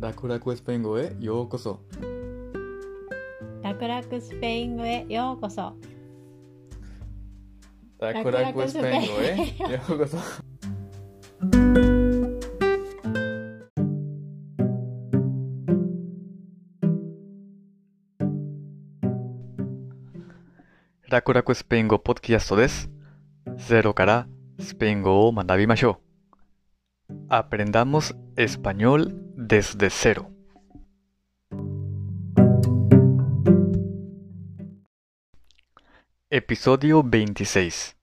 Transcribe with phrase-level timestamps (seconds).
[0.00, 1.80] 楽々スペイン語へようこそ。
[3.62, 5.74] 楽々スペイン語へようこそ。
[7.98, 10.18] 楽々スペイン語へようこそ。
[21.08, 22.88] 楽々スペイン語ポッドキャストです。
[23.56, 24.28] ゼロから
[24.60, 26.07] スペイン語を学びましょう。
[27.30, 30.30] Aprendamos español desde cero.
[36.30, 37.98] Episodio 26.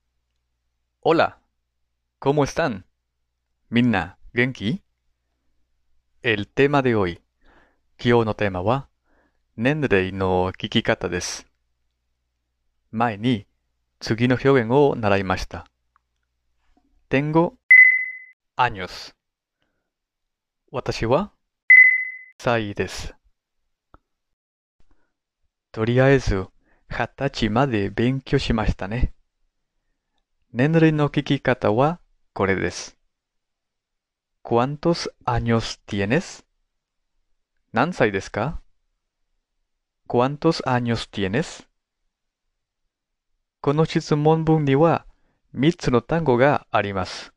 [1.00, 1.42] Hola,
[2.20, 2.86] ¿cómo están?
[3.68, 4.84] Minna, Genki.
[6.22, 7.20] El tema de hoy.
[7.98, 8.92] Kyo no tema wa
[12.92, 13.48] Mae ni
[13.98, 14.38] tsugi no
[14.70, 15.66] o naraimashita.
[17.08, 17.58] Tengo
[18.58, 19.14] años.
[20.72, 21.34] 私は
[22.38, 23.14] 歳です。
[25.74, 26.48] とりあえず、
[26.90, 29.14] 二十歳まで勉強しましたね。
[30.54, 32.00] 年齢の聞き方は
[32.34, 32.98] これです。
[34.42, 36.46] ¿Cuántos años tienes?
[37.74, 38.62] 何歳ですか
[40.08, 41.68] ？¿Cuántos años tienes?
[43.60, 45.06] この質問文には
[45.56, 47.35] 3つの単語があります。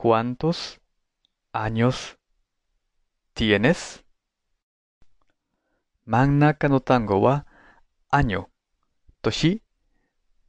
[0.00, 0.80] ¿Cuántos
[1.50, 2.20] años
[3.32, 4.04] tienes?
[6.04, 7.46] Magna no tango wa
[8.08, 8.48] año,
[9.20, 9.64] toshi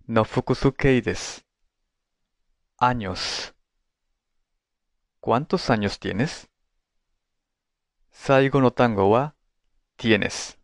[0.05, 1.42] no fukusukei desu.
[2.77, 3.55] Años.
[5.20, 6.47] ¿Cuántos años tienes?
[8.11, 9.36] Saigo no tango wa
[9.95, 10.59] tienes.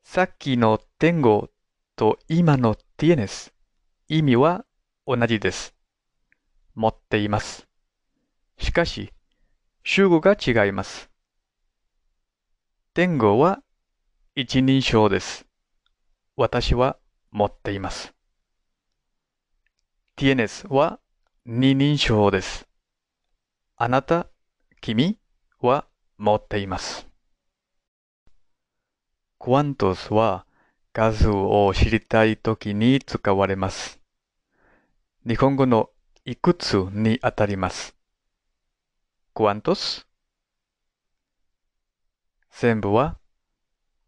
[0.00, 1.52] Saki no tengo
[1.94, 3.52] to ima no tienes.
[4.06, 4.64] Imi wa
[5.04, 5.77] onaji desu.
[6.78, 7.66] 持っています。
[8.56, 9.12] しかし、
[9.82, 11.10] 主語が違います。
[12.94, 13.64] tengo は
[14.36, 15.44] 一人称です。
[16.36, 16.96] 私は
[17.32, 18.14] 持っています。
[20.16, 21.00] tienes は
[21.44, 22.68] 二人称です。
[23.76, 24.28] あなた、
[24.80, 25.18] 君
[25.58, 25.84] は
[26.16, 27.08] 持っています。
[29.40, 30.46] cuántos は
[30.92, 33.98] 数を知りたいときに使われます。
[35.26, 35.90] 日本語の
[36.28, 37.96] いくつにあたります。
[39.34, 40.04] cuántos
[42.50, 43.18] 全部は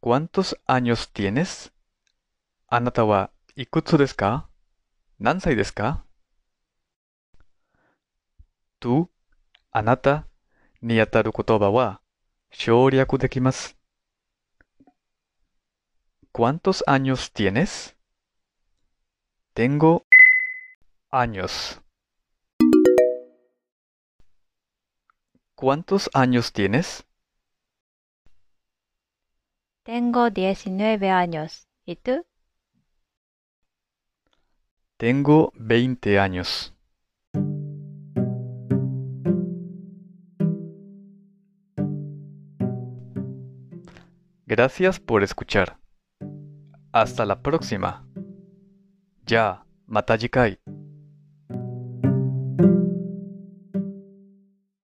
[0.03, 1.73] ¿Cuántos años tienes?
[2.67, 4.51] あなたはいくつですか
[5.19, 6.05] 何歳ですか
[8.81, 9.09] ?tú
[9.71, 10.27] あなた
[10.83, 12.03] にあたる言葉は
[12.51, 13.79] 省略できます。
[16.35, 17.97] ¿Cuántos años tienes?
[19.55, 20.05] Tengo
[21.11, 21.81] años.
[25.61, 27.07] ¿Cuántos años tienes?
[29.83, 31.69] Tengo 19 años.
[31.85, 32.25] ¿Y tú?
[34.97, 36.75] Tengo 20 años.
[44.47, 45.79] Gracias por escuchar.
[46.91, 48.09] Hasta la próxima.
[49.27, 50.70] Ya, mata 次回。